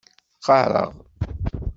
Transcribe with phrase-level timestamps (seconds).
[0.39, 0.89] Qqaṛeɣ.